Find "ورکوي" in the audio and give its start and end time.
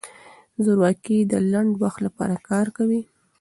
2.67-3.01